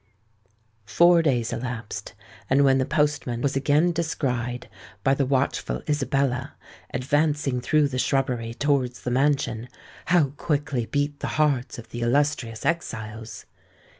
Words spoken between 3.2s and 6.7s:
was again descried by the watchful Isabella